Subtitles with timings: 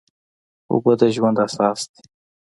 [0.71, 2.01] اوبه د ژوند اساس دي.